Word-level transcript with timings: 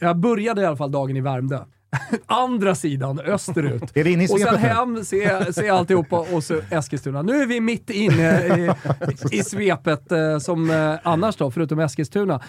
Jag 0.00 0.16
började 0.16 0.62
i 0.62 0.64
alla 0.64 0.76
fall 0.76 0.90
dagen 0.90 1.16
i 1.16 1.20
Värmdö. 1.20 1.58
Andra 2.26 2.74
sidan, 2.74 3.20
österut. 3.20 3.96
Är 3.96 4.04
vi 4.04 4.12
inne 4.12 4.24
i 4.24 4.26
och 4.26 4.40
sen 4.40 4.56
hem, 4.56 5.04
se, 5.04 5.52
se 5.52 5.68
alltihopa 5.68 6.26
och 6.32 6.44
så 6.44 6.60
Eskilstuna. 6.70 7.22
Nu 7.22 7.42
är 7.42 7.46
vi 7.46 7.60
mitt 7.60 7.90
inne 7.90 8.46
i, 8.56 8.70
i 9.32 9.42
svepet 9.44 10.12
eh, 10.12 10.38
som 10.38 10.70
eh, 10.70 10.94
annars 11.02 11.36
då, 11.36 11.50
förutom 11.50 11.78
Eskilstuna 11.78 12.40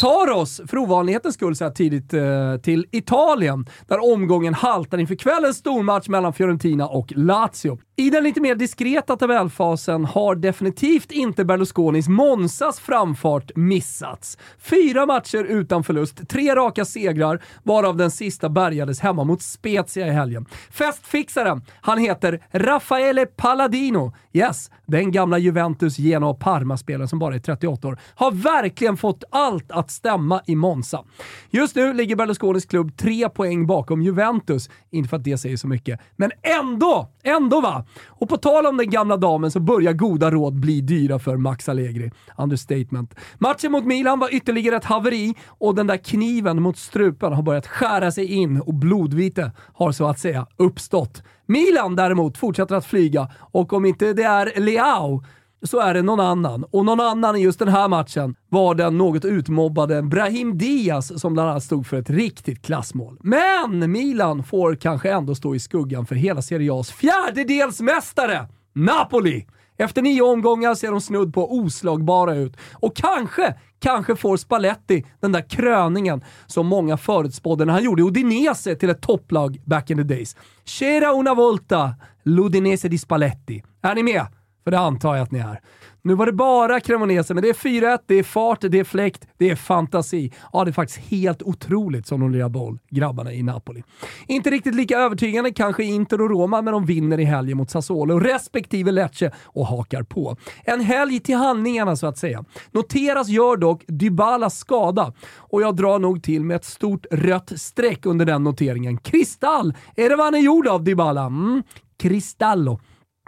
tar 0.00 0.30
oss, 0.30 0.60
för 0.66 0.78
ovanlighetens 0.78 1.34
skull 1.34 1.56
så 1.56 1.64
här 1.64 1.70
tidigt, 1.70 2.14
eh, 2.14 2.56
till 2.62 2.86
Italien, 2.90 3.66
där 3.86 4.12
omgången 4.12 4.54
haltar 4.54 4.98
inför 4.98 5.14
kvällens 5.14 5.56
stormatch 5.56 6.08
mellan 6.08 6.32
Fiorentina 6.32 6.88
och 6.88 7.12
Lazio. 7.16 7.78
I 8.02 8.10
den 8.10 8.24
lite 8.24 8.40
mer 8.40 8.54
diskreta 8.54 9.16
tabellfasen 9.16 10.04
har 10.04 10.34
definitivt 10.34 11.12
inte 11.12 11.44
Berlusconis 11.44 12.08
Monsas 12.08 12.80
framfart 12.80 13.50
missats. 13.54 14.38
Fyra 14.58 15.06
matcher 15.06 15.44
utan 15.44 15.84
förlust, 15.84 16.28
tre 16.28 16.54
raka 16.54 16.84
segrar, 16.84 17.42
varav 17.62 17.96
den 17.96 18.10
sista 18.10 18.48
bärgades 18.48 19.00
hemma 19.00 19.24
mot 19.24 19.42
Spezia 19.42 20.06
i 20.06 20.10
helgen. 20.10 20.46
Festfixaren, 20.70 21.62
han 21.80 21.98
heter 21.98 22.40
Raffaele 22.50 23.26
Palladino. 23.26 24.12
Yes, 24.32 24.70
den 24.86 25.12
gamla 25.12 25.38
Juventus, 25.38 25.98
Genoa 25.98 26.30
och 26.30 26.40
Parma-spelaren 26.40 27.08
som 27.08 27.18
bara 27.18 27.34
är 27.34 27.38
38 27.38 27.88
år, 27.88 27.98
har 28.14 28.32
verkligen 28.32 28.96
fått 28.96 29.24
allt 29.30 29.72
att 29.72 29.90
stämma 29.90 30.42
i 30.46 30.56
Monza. 30.56 31.04
Just 31.50 31.76
nu 31.76 31.92
ligger 31.92 32.16
Berlusconis 32.16 32.66
klubb 32.66 32.96
tre 32.96 33.28
poäng 33.28 33.66
bakom 33.66 34.02
Juventus. 34.02 34.70
Inte 34.90 35.08
för 35.08 35.16
att 35.16 35.24
det 35.24 35.38
säger 35.38 35.56
så 35.56 35.68
mycket, 35.68 36.00
men 36.16 36.30
ändå! 36.42 37.08
Ändå 37.22 37.60
va! 37.60 37.84
Och 38.06 38.28
på 38.28 38.36
tal 38.36 38.66
om 38.66 38.76
den 38.76 38.90
gamla 38.90 39.16
damen 39.16 39.50
så 39.50 39.60
börjar 39.60 39.92
goda 39.92 40.30
råd 40.30 40.54
bli 40.54 40.80
dyra 40.80 41.18
för 41.18 41.36
Max 41.36 41.68
Allegri. 41.68 42.10
Understatement. 42.38 43.14
Matchen 43.38 43.72
mot 43.72 43.84
Milan 43.84 44.18
var 44.18 44.34
ytterligare 44.34 44.76
ett 44.76 44.84
haveri 44.84 45.34
och 45.48 45.74
den 45.74 45.86
där 45.86 45.96
kniven 45.96 46.62
mot 46.62 46.78
strupen 46.78 47.32
har 47.32 47.42
börjat 47.42 47.66
skära 47.66 48.12
sig 48.12 48.32
in 48.32 48.60
och 48.60 48.74
blodvite 48.74 49.52
har 49.74 49.92
så 49.92 50.06
att 50.06 50.18
säga 50.18 50.46
uppstått. 50.56 51.22
Milan 51.46 51.96
däremot 51.96 52.38
fortsätter 52.38 52.74
att 52.74 52.86
flyga 52.86 53.30
och 53.38 53.72
om 53.72 53.84
inte 53.84 54.12
det 54.12 54.22
är 54.22 54.60
Leao 54.60 55.24
så 55.62 55.80
är 55.80 55.94
det 55.94 56.02
någon 56.02 56.20
annan. 56.20 56.64
Och 56.70 56.84
någon 56.84 57.00
annan 57.00 57.36
i 57.36 57.40
just 57.40 57.58
den 57.58 57.68
här 57.68 57.88
matchen 57.88 58.34
var 58.48 58.74
den 58.74 58.98
något 58.98 59.24
utmobbade 59.24 60.02
Brahim 60.02 60.58
Diaz 60.58 61.20
som 61.20 61.32
bland 61.32 61.50
annat 61.50 61.64
stod 61.64 61.86
för 61.86 61.96
ett 61.96 62.10
riktigt 62.10 62.62
klassmål. 62.62 63.18
Men 63.20 63.92
Milan 63.92 64.44
får 64.44 64.74
kanske 64.74 65.10
ändå 65.12 65.34
stå 65.34 65.54
i 65.54 65.58
skuggan 65.58 66.06
för 66.06 66.14
hela 66.14 66.42
Serie 66.42 66.72
A's 66.72 66.92
fjärdedelsmästare, 66.92 68.48
Napoli! 68.72 69.46
Efter 69.76 70.02
nio 70.02 70.22
omgångar 70.22 70.74
ser 70.74 70.90
de 70.90 71.00
snudd 71.00 71.34
på 71.34 71.54
oslagbara 71.54 72.34
ut. 72.34 72.56
Och 72.72 72.96
kanske, 72.96 73.54
kanske 73.80 74.16
får 74.16 74.36
Spalletti 74.36 75.06
den 75.20 75.32
där 75.32 75.48
kröningen 75.48 76.24
som 76.46 76.66
många 76.66 76.96
förutspådde 76.96 77.64
när 77.64 77.72
han 77.72 77.84
gjorde 77.84 78.02
Udinese 78.02 78.74
till 78.74 78.90
ett 78.90 79.00
topplag 79.00 79.60
back 79.64 79.90
in 79.90 79.96
the 79.96 80.02
days. 80.02 80.36
C'era 80.64 81.12
una 81.12 81.34
volta, 81.34 81.94
l'Udinese 82.24 82.88
di 82.88 82.98
Spalletti. 82.98 83.62
Är 83.82 83.94
ni 83.94 84.02
med? 84.02 84.26
För 84.64 84.70
det 84.70 84.78
antar 84.78 85.16
jag 85.16 85.22
att 85.22 85.30
ni 85.30 85.38
är. 85.38 85.60
Nu 86.04 86.14
var 86.14 86.26
det 86.26 86.32
bara 86.32 86.80
Cremonese, 86.80 87.34
men 87.34 87.42
det 87.42 87.48
är 87.48 87.54
4-1, 87.54 87.98
det 88.06 88.14
är 88.14 88.22
fart, 88.22 88.58
det 88.60 88.78
är 88.78 88.84
fläkt, 88.84 89.28
det 89.38 89.50
är 89.50 89.56
fantasi. 89.56 90.32
Ja, 90.52 90.64
det 90.64 90.70
är 90.70 90.72
faktiskt 90.72 91.00
helt 91.00 91.42
otroligt 91.42 92.06
som 92.06 92.20
de 92.20 92.32
lirar 92.32 92.48
boll, 92.48 92.78
grabbarna 92.90 93.32
i 93.32 93.42
Napoli. 93.42 93.82
Inte 94.26 94.50
riktigt 94.50 94.74
lika 94.74 94.98
övertygande 94.98 95.52
kanske 95.52 95.84
Inter 95.84 96.20
och 96.20 96.30
Roma, 96.30 96.62
men 96.62 96.72
de 96.72 96.86
vinner 96.86 97.20
i 97.20 97.24
helgen 97.24 97.56
mot 97.56 97.70
Sassuolo 97.70 98.18
respektive 98.18 98.90
Lecce 98.90 99.30
och 99.44 99.66
hakar 99.66 100.02
på. 100.02 100.36
En 100.64 100.80
helg 100.80 101.20
till 101.20 101.36
handlingarna 101.36 101.96
så 101.96 102.06
att 102.06 102.18
säga. 102.18 102.44
Noteras 102.70 103.28
gör 103.28 103.56
dock 103.56 103.84
Dybalas 103.86 104.58
skada 104.58 105.12
och 105.36 105.62
jag 105.62 105.76
drar 105.76 105.98
nog 105.98 106.22
till 106.22 106.44
med 106.44 106.56
ett 106.56 106.64
stort 106.64 107.06
rött 107.10 107.52
streck 107.56 108.06
under 108.06 108.24
den 108.24 108.44
noteringen. 108.44 108.96
Kristall! 108.98 109.74
Är 109.96 110.08
det 110.08 110.16
vad 110.16 110.26
han 110.26 110.34
är 110.34 110.38
gjord 110.38 110.66
av, 110.66 110.84
Dybala? 110.84 111.22
Mm, 111.22 111.62
Cristallo. 111.98 112.80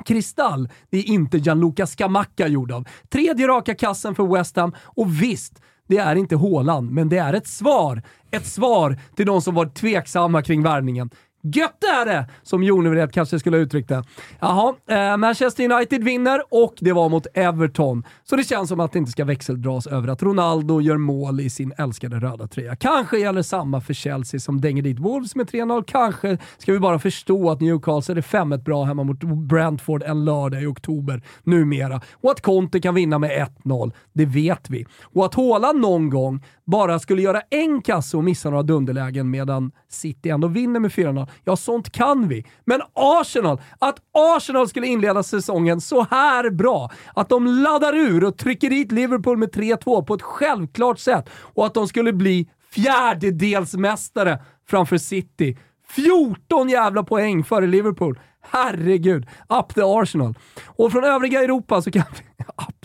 Kristall, 0.04 0.68
det 0.90 0.98
är 0.98 1.08
inte 1.08 1.38
Gianluca 1.38 1.86
Scamacca 1.86 2.48
gjord 2.48 2.72
av. 2.72 2.88
Tredje 3.08 3.48
raka 3.48 3.74
kassen 3.74 4.14
för 4.14 4.36
West 4.36 4.56
Ham 4.56 4.72
och 4.84 5.22
visst, 5.22 5.62
det 5.88 5.98
är 5.98 6.16
inte 6.16 6.36
Håland, 6.36 6.90
men 6.90 7.08
det 7.08 7.18
är 7.18 7.32
ett 7.32 7.46
svar. 7.46 8.02
Ett 8.30 8.46
svar 8.46 8.98
till 9.16 9.26
de 9.26 9.42
som 9.42 9.54
var 9.54 9.66
tveksamma 9.66 10.42
kring 10.42 10.62
värvningen. 10.62 11.10
Gött 11.46 11.84
är 11.84 12.06
det! 12.06 12.26
Som 12.42 12.62
Jonevred 12.62 13.12
kanske 13.12 13.38
skulle 13.38 13.56
ha 13.56 13.62
uttryckt 13.62 13.88
det. 13.88 14.04
Jaha, 14.40 14.74
eh, 14.88 15.16
Manchester 15.16 15.72
United 15.72 16.04
vinner 16.04 16.42
och 16.50 16.74
det 16.80 16.92
var 16.92 17.08
mot 17.08 17.26
Everton. 17.34 18.04
Så 18.24 18.36
det 18.36 18.44
känns 18.44 18.68
som 18.68 18.80
att 18.80 18.92
det 18.92 18.98
inte 18.98 19.10
ska 19.10 19.24
växeldras 19.24 19.86
över 19.86 20.08
att 20.08 20.22
Ronaldo 20.22 20.80
gör 20.80 20.96
mål 20.96 21.40
i 21.40 21.50
sin 21.50 21.72
älskade 21.78 22.16
röda 22.16 22.46
tröja. 22.46 22.76
Kanske 22.76 23.18
gäller 23.18 23.42
samma 23.42 23.80
för 23.80 23.94
Chelsea 23.94 24.40
som 24.40 24.60
dänger 24.60 24.82
dit 24.82 24.98
Wolves 24.98 25.36
med 25.36 25.46
3-0. 25.50 25.84
Kanske 25.86 26.38
ska 26.58 26.72
vi 26.72 26.78
bara 26.78 26.98
förstå 26.98 27.50
att 27.50 27.60
Newcastle 27.60 28.14
är 28.14 28.22
5-1 28.22 28.64
bra 28.64 28.84
hemma 28.84 29.04
mot 29.04 29.20
Brentford 29.24 30.02
en 30.02 30.24
lördag 30.24 30.62
i 30.62 30.66
oktober 30.66 31.22
numera. 31.42 32.00
Och 32.12 32.30
att 32.30 32.40
Conte 32.40 32.80
kan 32.80 32.94
vinna 32.94 33.18
med 33.18 33.48
1-0, 33.64 33.92
det 34.12 34.26
vet 34.26 34.70
vi. 34.70 34.86
Och 35.02 35.24
att 35.24 35.34
Haaland 35.34 35.80
någon 35.80 36.10
gång 36.10 36.44
bara 36.64 36.98
skulle 36.98 37.22
göra 37.22 37.40
en 37.50 37.82
kasse 37.82 38.16
och 38.16 38.24
missa 38.24 38.50
några 38.50 38.62
dunderlägen 38.62 39.30
medan 39.30 39.72
City 39.88 40.28
ändå 40.28 40.48
vinner 40.48 40.80
med 40.80 40.90
4-0. 40.90 41.28
Ja, 41.44 41.56
sånt 41.56 41.92
kan 41.92 42.28
vi. 42.28 42.44
Men 42.64 42.80
Arsenal, 42.92 43.60
att 43.78 43.96
Arsenal 44.12 44.68
skulle 44.68 44.86
inleda 44.86 45.22
säsongen 45.22 45.80
så 45.80 46.06
här 46.10 46.50
bra, 46.50 46.90
att 47.14 47.28
de 47.28 47.46
laddar 47.46 47.94
ur 47.94 48.24
och 48.24 48.38
trycker 48.38 48.70
dit 48.70 48.92
Liverpool 48.92 49.36
med 49.36 49.50
3-2 49.50 50.04
på 50.04 50.14
ett 50.14 50.22
självklart 50.22 50.98
sätt 50.98 51.28
och 51.54 51.66
att 51.66 51.74
de 51.74 51.88
skulle 51.88 52.12
bli 52.12 52.48
fjärdedelsmästare 52.70 54.38
framför 54.68 54.98
City. 54.98 55.56
14 55.88 56.68
jävla 56.68 57.02
poäng 57.02 57.44
före 57.44 57.66
Liverpool. 57.66 58.18
Herregud, 58.40 59.26
up 59.48 59.74
the 59.74 59.82
Arsenal. 59.84 60.34
Och 60.66 60.92
från 60.92 61.04
övriga 61.04 61.42
Europa 61.42 61.82
så 61.82 61.90
kan 61.90 62.02
vi... 62.12 62.33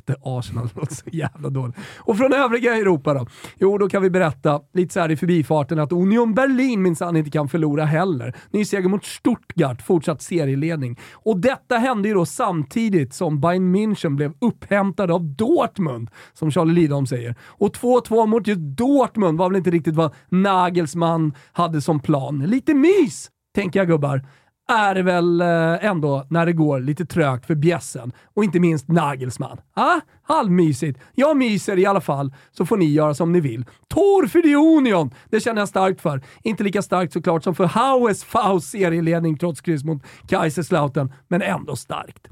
Up 0.09 0.19
Arsenal, 0.21 0.67
det 0.67 0.79
låter 0.79 0.95
så 0.95 1.09
jävla 1.11 1.49
dåligt. 1.49 1.75
Och 1.97 2.17
från 2.17 2.33
övriga 2.33 2.75
Europa 2.75 3.13
då? 3.13 3.27
Jo, 3.59 3.77
då 3.77 3.89
kan 3.89 4.01
vi 4.01 4.09
berätta 4.09 4.61
lite 4.73 4.93
så 4.93 4.99
här 4.99 5.11
i 5.11 5.17
förbifarten 5.17 5.79
att 5.79 5.91
Union 5.91 6.33
Berlin 6.33 6.81
minsann 6.81 7.15
inte 7.17 7.31
kan 7.31 7.49
förlora 7.49 7.85
heller. 7.85 8.35
Ny 8.51 8.65
seger 8.65 8.89
mot 8.89 9.05
Stuttgart, 9.05 9.81
fortsatt 9.81 10.21
serieledning. 10.21 10.99
Och 11.13 11.39
detta 11.39 11.77
hände 11.77 12.07
ju 12.07 12.13
då 12.13 12.25
samtidigt 12.25 13.13
som 13.13 13.41
Bayern 13.41 13.75
München 13.75 14.15
blev 14.15 14.33
upphämtade 14.41 15.13
av 15.13 15.23
Dortmund, 15.23 16.09
som 16.33 16.51
Charlie 16.51 16.73
Lidholm 16.73 17.07
säger. 17.07 17.35
Och 17.41 17.75
2-2 17.75 18.27
mot 18.27 18.47
just 18.47 18.61
Dortmund 18.61 19.37
var 19.37 19.49
väl 19.49 19.57
inte 19.57 19.71
riktigt 19.71 19.95
vad 19.95 20.13
Nagelsmann 20.29 21.33
hade 21.51 21.81
som 21.81 21.99
plan. 21.99 22.39
Lite 22.39 22.73
mys, 22.73 23.29
tänker 23.55 23.79
jag 23.79 23.87
gubbar 23.87 24.25
är 24.69 24.95
det 24.95 25.03
väl 25.03 25.41
eh, 25.41 25.85
ändå 25.85 26.25
när 26.29 26.45
det 26.45 26.53
går 26.53 26.79
lite 26.79 27.05
trögt 27.05 27.45
för 27.45 27.55
bjässen 27.55 28.11
och 28.33 28.43
inte 28.43 28.59
minst 28.59 28.87
Nagelsmann. 28.87 29.57
Ah, 29.73 29.99
halvmysigt. 30.23 30.99
Jag 31.15 31.37
myser 31.37 31.79
i 31.79 31.85
alla 31.85 32.01
fall, 32.01 32.33
så 32.51 32.65
får 32.65 32.77
ni 32.77 32.85
göra 32.85 33.13
som 33.13 33.31
ni 33.31 33.39
vill. 33.39 33.65
Tor 33.87 34.27
för 34.27 34.41
the 34.41 34.55
Union! 34.55 35.13
Det 35.29 35.39
känner 35.39 35.61
jag 35.61 35.69
starkt 35.69 36.01
för. 36.01 36.21
Inte 36.43 36.63
lika 36.63 36.81
starkt 36.81 37.13
såklart 37.13 37.43
som 37.43 37.55
för 37.55 37.65
Haues 37.65 38.23
Faust 38.23 38.69
serieledning 38.69 39.37
trots 39.37 39.61
kryss 39.61 39.83
mot 39.83 40.03
Kaiserslautern, 40.27 41.13
men 41.27 41.41
ändå 41.41 41.75
starkt. 41.75 42.27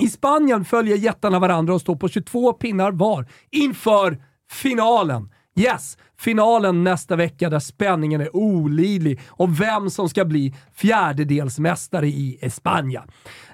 I 0.00 0.08
Spanien 0.08 0.64
följer 0.64 0.96
jättarna 0.96 1.38
varandra 1.38 1.74
och 1.74 1.80
står 1.80 1.96
på 1.96 2.08
22 2.08 2.52
pinnar 2.52 2.92
var 2.92 3.26
inför 3.50 4.18
finalen. 4.50 5.30
Yes, 5.58 5.98
finalen 6.18 6.84
nästa 6.84 7.16
vecka 7.16 7.50
där 7.50 7.58
spänningen 7.58 8.20
är 8.20 8.36
olidlig 8.36 9.20
om 9.28 9.54
vem 9.54 9.90
som 9.90 10.08
ska 10.08 10.24
bli 10.24 10.54
fjärdedelsmästare 10.74 12.06
i 12.06 12.38
Espanja. 12.40 13.04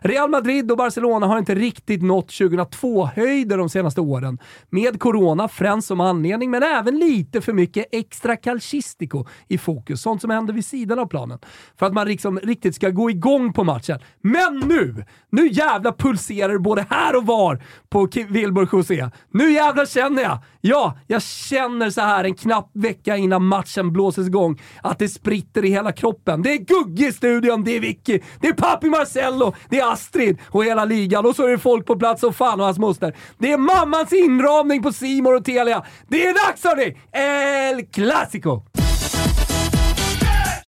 Real 0.00 0.30
Madrid 0.30 0.70
och 0.70 0.76
Barcelona 0.76 1.26
har 1.26 1.38
inte 1.38 1.54
riktigt 1.54 2.02
nått 2.02 2.30
2002-höjder 2.30 3.58
de 3.58 3.68
senaste 3.68 4.00
åren. 4.00 4.38
Med 4.70 5.00
corona 5.00 5.48
främst 5.48 5.88
som 5.88 6.00
anledning, 6.00 6.50
men 6.50 6.62
även 6.62 6.98
lite 6.98 7.40
för 7.40 7.52
mycket 7.52 7.86
extra 7.92 8.36
calcistico 8.36 9.26
i 9.48 9.58
fokus. 9.58 10.02
Sånt 10.02 10.20
som 10.20 10.30
händer 10.30 10.54
vid 10.54 10.64
sidan 10.64 10.98
av 10.98 11.06
planen. 11.06 11.38
För 11.78 11.86
att 11.86 11.92
man 11.92 12.08
liksom 12.08 12.38
riktigt 12.38 12.74
ska 12.74 12.90
gå 12.90 13.10
igång 13.10 13.52
på 13.52 13.64
matchen. 13.64 13.98
Men 14.20 14.58
nu! 14.58 15.04
Nu 15.30 15.48
jävla 15.48 15.92
pulserar 15.92 16.52
det 16.52 16.58
både 16.58 16.86
här 16.90 17.16
och 17.16 17.26
var 17.26 17.62
på 17.88 18.08
Wilbur 18.28 18.68
José. 18.72 19.10
Nu 19.30 19.52
jävlar 19.52 19.86
känner 19.86 20.22
jag! 20.22 20.38
Ja, 20.60 20.98
jag 21.06 21.22
känner 21.22 21.90
så 21.90 22.00
här 22.00 22.24
en 22.24 22.34
knapp 22.54 22.70
vecka 22.72 23.16
innan 23.16 23.44
matchen 23.44 23.92
blåses 23.92 24.26
igång 24.26 24.60
att 24.82 24.98
det 24.98 25.08
spritter 25.08 25.64
i 25.64 25.68
hela 25.68 25.92
kroppen. 25.92 26.42
Det 26.42 26.52
är 26.52 26.58
Gugge 26.58 27.08
i 27.08 27.12
studion, 27.12 27.64
det 27.64 27.76
är 27.76 27.80
Vicky, 27.80 28.20
det 28.40 28.48
är 28.48 28.52
Papi 28.52 28.86
Marcello, 28.86 29.54
det 29.68 29.80
är 29.80 29.92
Astrid 29.92 30.38
och 30.48 30.64
hela 30.64 30.84
ligan 30.84 31.26
och 31.26 31.36
så 31.36 31.46
är 31.46 31.50
det 31.50 31.58
folk 31.58 31.86
på 31.86 31.96
plats 31.96 32.22
och 32.22 32.36
fan 32.36 32.60
och 32.60 32.66
hans 32.66 32.78
moster. 32.78 33.16
Det 33.38 33.52
är 33.52 33.58
mammans 33.58 34.12
inramning 34.12 34.82
på 34.82 34.92
Simor 34.92 35.36
och 35.36 35.44
Telia. 35.44 35.84
Det 36.08 36.26
är 36.26 36.48
dags 36.48 36.64
hörni! 36.64 36.96
El 37.12 37.86
Clasico! 37.86 38.73